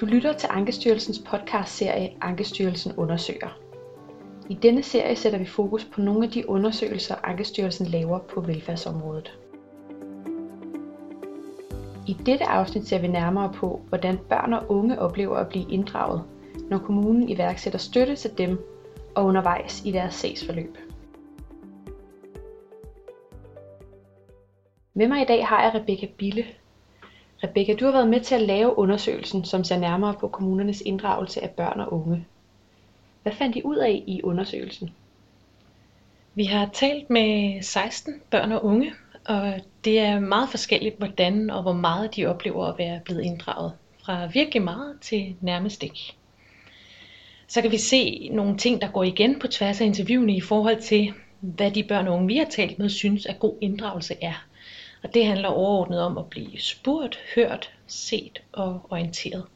[0.00, 3.58] Du lytter til Ankestyrelsens podcastserie Ankestyrelsen undersøger.
[4.48, 9.38] I denne serie sætter vi fokus på nogle af de undersøgelser, Ankestyrelsen laver på velfærdsområdet.
[12.06, 16.22] I dette afsnit ser vi nærmere på, hvordan børn og unge oplever at blive inddraget,
[16.70, 18.58] når kommunen iværksætter støtte til dem
[19.14, 20.78] og undervejs i deres sagsforløb.
[24.94, 26.44] Med mig i dag har jeg Rebecca Bille,
[27.44, 31.42] Rebecca, du har været med til at lave undersøgelsen, som ser nærmere på kommunernes inddragelse
[31.42, 32.26] af børn og unge.
[33.22, 34.90] Hvad fandt I ud af i undersøgelsen?
[36.34, 38.92] Vi har talt med 16 børn og unge,
[39.26, 39.54] og
[39.84, 43.72] det er meget forskelligt, hvordan og hvor meget de oplever at være blevet inddraget.
[44.04, 46.12] Fra virkelig meget til nærmest ikke.
[47.48, 50.80] Så kan vi se nogle ting, der går igen på tværs af interviewene i forhold
[50.80, 54.46] til, hvad de børn og unge, vi har talt med, synes, at god inddragelse er.
[55.02, 59.46] Og det handler overordnet om at blive spurgt, hørt, set og orienteret.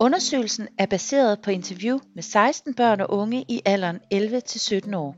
[0.00, 5.16] Undersøgelsen er baseret på interview med 16 børn og unge i alderen 11-17 år.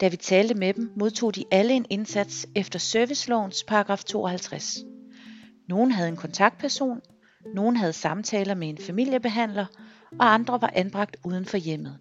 [0.00, 4.78] Da vi talte med dem, modtog de alle en indsats efter servicelovens paragraf 52.
[5.68, 7.00] Nogen havde en kontaktperson,
[7.54, 9.66] nogen havde samtaler med en familiebehandler,
[10.20, 11.98] og andre var anbragt uden for hjemmet.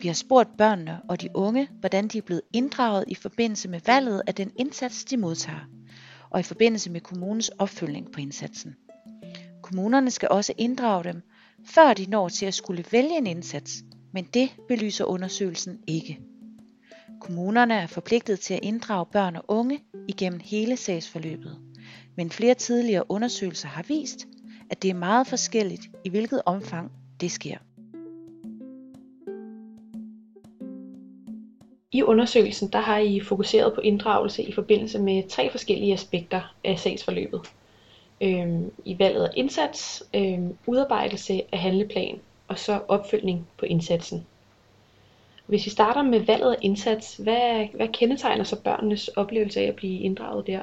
[0.00, 3.80] Vi har spurgt børnene og de unge, hvordan de er blevet inddraget i forbindelse med
[3.86, 5.68] valget af den indsats, de modtager,
[6.30, 8.74] og i forbindelse med kommunens opfølgning på indsatsen.
[9.62, 11.22] Kommunerne skal også inddrage dem,
[11.66, 16.20] før de når til at skulle vælge en indsats, men det belyser undersøgelsen ikke.
[17.20, 21.58] Kommunerne er forpligtet til at inddrage børn og unge igennem hele sagsforløbet,
[22.16, 24.26] men flere tidligere undersøgelser har vist,
[24.70, 27.58] at det er meget forskelligt i hvilket omfang det sker.
[31.94, 36.78] I undersøgelsen der har I fokuseret på inddragelse i forbindelse med tre forskellige aspekter af
[36.78, 37.40] sagsforløbet.
[38.20, 44.26] Øhm, I valget af indsats, øhm, udarbejdelse af handleplan og så opfølgning på indsatsen.
[45.46, 49.76] Hvis vi starter med valget af indsats, hvad, hvad kendetegner så børnenes oplevelse af at
[49.76, 50.62] blive inddraget der?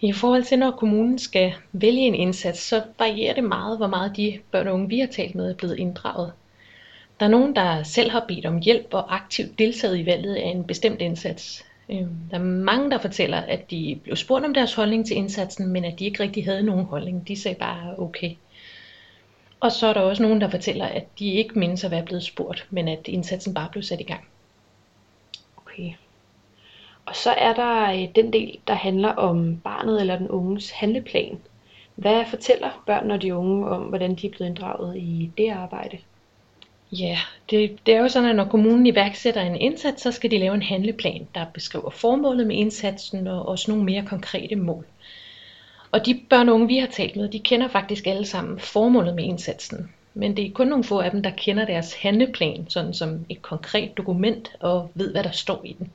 [0.00, 4.16] I forhold til når kommunen skal vælge en indsats, så varierer det meget, hvor meget
[4.16, 6.32] de børn og unge, vi har talt med, er blevet inddraget.
[7.24, 10.48] Der er nogen, der selv har bedt om hjælp og aktivt deltaget i valget af
[10.48, 11.64] en bestemt indsats.
[11.88, 15.68] Øhm, der er mange, der fortæller, at de blev spurgt om deres holdning til indsatsen,
[15.68, 17.28] men at de ikke rigtig havde nogen holdning.
[17.28, 18.30] De sagde bare okay.
[19.60, 22.24] Og så er der også nogen, der fortæller, at de ikke mindes at være blevet
[22.24, 24.24] spurgt, men at indsatsen bare blev sat i gang.
[25.56, 25.92] Okay.
[27.06, 31.38] Og så er der øh, den del, der handler om barnet eller den unges handleplan.
[31.94, 35.98] Hvad fortæller børn og de unge om, hvordan de er blevet inddraget i det arbejde?
[36.92, 37.18] Ja,
[37.50, 40.54] det, det er jo sådan, at når kommunen iværksætter en indsats, så skal de lave
[40.54, 44.86] en handleplan, der beskriver formålet med indsatsen og også nogle mere konkrete mål.
[45.90, 49.14] Og de børn og unge, vi har talt med, de kender faktisk alle sammen formålet
[49.14, 49.90] med indsatsen.
[50.14, 53.42] Men det er kun nogle få af dem, der kender deres handleplan, sådan som et
[53.42, 55.90] konkret dokument og ved, hvad der står i den.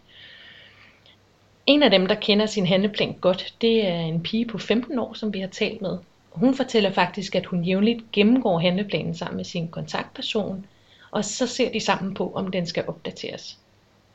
[1.66, 5.13] En af dem, der kender sin handleplan godt, det er en pige på 15 år,
[5.13, 5.97] som vi har talt med.
[6.31, 10.66] Hun fortæller faktisk, at hun jævnligt gennemgår handleplanen sammen med sin kontaktperson,
[11.12, 13.58] og så ser de sammen på, om den skal opdateres.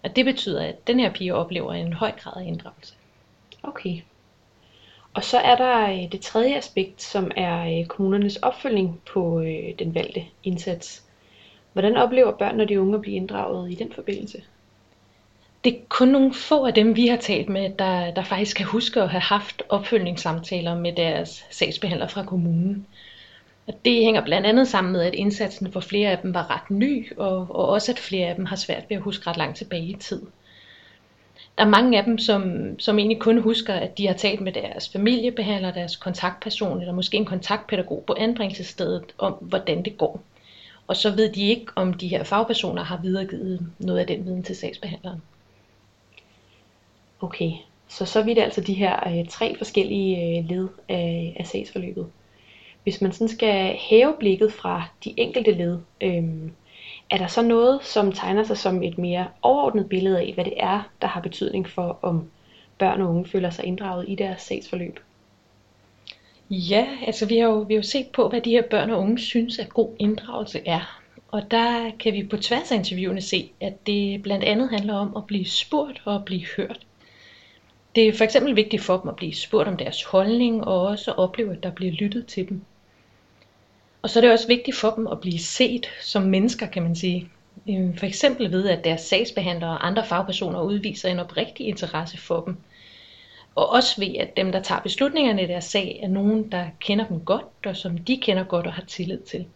[0.03, 2.95] Og det betyder, at den her pige oplever en høj grad af inddragelse.
[3.63, 4.01] Okay.
[5.15, 9.79] Og så er der øh, det tredje aspekt, som er øh, kommunernes opfølgning på øh,
[9.79, 11.03] den valgte indsats.
[11.73, 14.43] Hvordan oplever børn og de unge at blive inddraget i den forbindelse?
[15.65, 18.67] Det er kun nogle få af dem, vi har talt med, der, der faktisk kan
[18.67, 22.87] huske at have haft opfølgningssamtaler med deres sagsbehandler fra kommunen.
[23.67, 26.71] Og det hænger blandt andet sammen med, at indsatsen for flere af dem var ret
[26.71, 29.57] ny, og, og også at flere af dem har svært ved at huske ret langt
[29.57, 30.23] tilbage i tid.
[31.59, 34.53] Der er mange af dem, som, som egentlig kun husker, at de har talt med
[34.53, 40.23] deres familiebehandler, deres kontaktperson, eller måske en kontaktpædagog på anbringelsesstedet om, hvordan det går.
[40.87, 44.43] Og så ved de ikke, om de her fagpersoner har videregivet noget af den viden
[44.43, 45.23] til sagsbehandleren.
[47.21, 47.51] Okay,
[47.89, 52.07] så så vidt altså de her øh, tre forskellige øh, led af, af sagsforløbet
[52.85, 56.25] hvis man sådan skal hæve blikket fra de enkelte led, øh,
[57.11, 60.55] er der så noget, som tegner sig som et mere overordnet billede af, hvad det
[60.57, 62.31] er, der har betydning for, om
[62.79, 65.01] børn og unge føler sig inddraget i deres sagsforløb?
[66.51, 68.99] Ja, altså vi har, jo, vi har jo set på, hvad de her børn og
[68.99, 71.01] unge synes, at god inddragelse er.
[71.29, 75.17] Og der kan vi på tværs af interviewene se, at det blandt andet handler om
[75.17, 76.87] at blive spurgt og at blive hørt.
[77.95, 81.11] Det er for eksempel vigtigt for dem at blive spurgt om deres holdning og også
[81.11, 82.65] at opleve, at der bliver lyttet til dem.
[84.05, 86.97] Og så er det også vigtigt for dem at blive set som mennesker, kan man
[86.97, 87.29] sige.
[87.69, 92.41] Øhm, for eksempel ved, at deres sagsbehandlere og andre fagpersoner udviser en oprigtig interesse for
[92.41, 92.57] dem.
[93.55, 97.07] Og også ved, at dem, der tager beslutningerne i deres sag, er nogen, der kender
[97.07, 99.47] dem godt, og som de kender godt og har tillid til.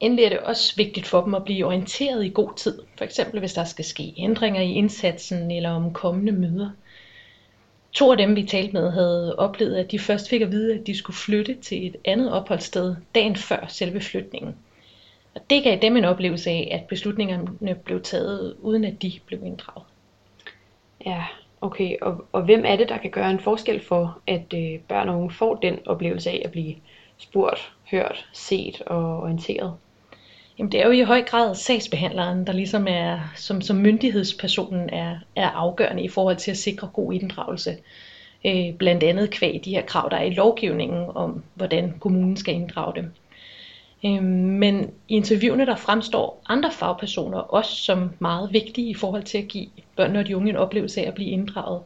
[0.00, 3.40] Endelig er det også vigtigt for dem at blive orienteret i god tid, for eksempel
[3.40, 6.70] hvis der skal ske ændringer i indsatsen eller om kommende møder.
[7.94, 10.86] To af dem, vi talte med, havde oplevet, at de først fik at vide, at
[10.86, 14.56] de skulle flytte til et andet opholdssted dagen før selve flytningen.
[15.34, 19.44] Og det gav dem en oplevelse af, at beslutningerne blev taget, uden at de blev
[19.44, 19.86] inddraget.
[21.06, 21.24] Ja,
[21.60, 21.96] okay.
[22.02, 25.16] Og, og hvem er det, der kan gøre en forskel for, at øh, børn og
[25.18, 26.74] unge får den oplevelse af at blive
[27.18, 29.74] spurgt, hørt, set og orienteret?
[30.58, 35.18] Jamen det er jo i høj grad sagsbehandleren, der ligesom er, som, som myndighedspersonen er,
[35.36, 37.76] er afgørende i forhold til at sikre god inddragelse.
[38.46, 42.54] Øh, blandt andet kvæg de her krav, der er i lovgivningen om, hvordan kommunen skal
[42.54, 43.12] inddrage dem.
[44.04, 49.38] Øh, men i interviewene der fremstår andre fagpersoner også som meget vigtige i forhold til
[49.38, 49.66] at give
[49.96, 51.80] børn og de unge en oplevelse af at blive inddraget.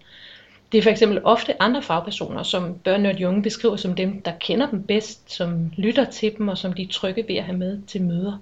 [0.73, 4.23] Det er for eksempel ofte andre fagpersoner, som børn og de unge beskriver som dem,
[4.23, 7.45] der kender dem bedst, som lytter til dem og som de er trygge ved at
[7.45, 8.39] have med til møder.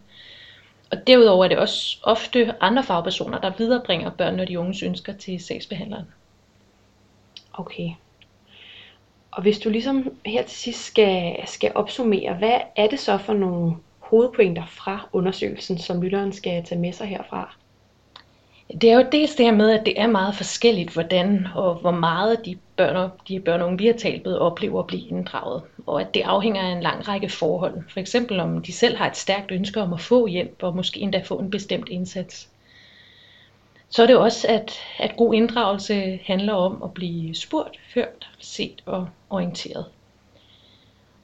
[0.90, 5.12] Og derudover er det også ofte andre fagpersoner, der viderebringer børn og de unges ønsker
[5.12, 6.06] til sagsbehandleren.
[7.52, 7.90] Okay.
[9.30, 13.34] Og hvis du ligesom her til sidst skal, skal opsummere, hvad er det så for
[13.34, 17.56] nogle hovedpointer fra undersøgelsen, som lytteren skal tage med sig herfra?
[18.70, 21.90] Det er jo dels det her med, at det er meget forskelligt, hvordan og hvor
[21.90, 25.08] meget de børn og, de børn og unge, vi har talt med, oplever at blive
[25.08, 25.62] inddraget.
[25.86, 27.82] Og at det afhænger af en lang række forhold.
[27.90, 31.00] For eksempel om de selv har et stærkt ønske om at få hjælp, og måske
[31.00, 32.48] endda få en bestemt indsats.
[33.88, 38.82] Så er det også, at, at god inddragelse handler om at blive spurgt, hørt, set
[38.86, 39.84] og orienteret.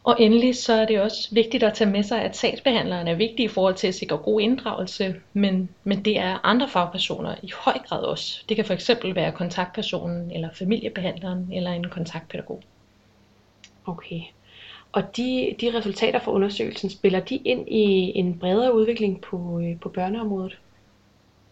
[0.04, 3.44] Og endelig så er det også vigtigt at tage med sig, at sagsbehandleren er vigtig
[3.44, 7.78] i forhold til at sikre god inddragelse, men, men det er andre fagpersoner i høj
[7.88, 8.44] grad også.
[8.48, 12.62] Det kan for eksempel være kontaktpersonen, eller familiebehandleren, eller en kontaktpædagog.
[13.86, 14.20] Okay.
[14.92, 19.80] Og de, de resultater fra undersøgelsen, spiller de ind i en bredere udvikling på, øh,
[19.80, 20.58] på børneområdet?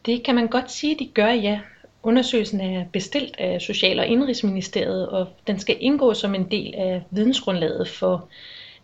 [0.07, 1.61] Det kan man godt sige, de gør, ja.
[2.03, 7.03] Undersøgelsen er bestilt af Social- og Indrigsministeriet, og den skal indgå som en del af
[7.11, 8.29] vidensgrundlaget for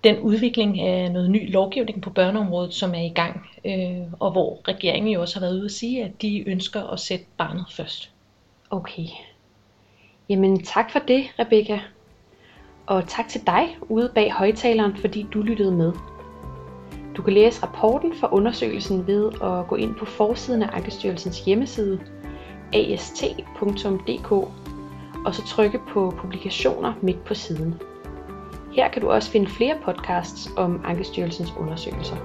[0.04, 4.60] den udvikling af noget ny lovgivning på børneområdet, som er i gang, øh, og hvor
[4.68, 8.10] regeringen jo også har været ude at sige, at de ønsker at sætte barnet først.
[8.70, 9.06] Okay.
[10.28, 11.80] Jamen tak for det, Rebecca.
[12.86, 15.92] Og tak til dig ude bag højtaleren, fordi du lyttede med.
[17.16, 22.00] Du kan læse rapporten fra undersøgelsen ved at gå ind på forsiden af Ankestyrelsens hjemmeside
[22.72, 24.32] ast.dk
[25.26, 27.74] og så trykke på publikationer midt på siden.
[28.72, 32.16] Her kan du også finde flere podcasts om Ankestyrelsens undersøgelser.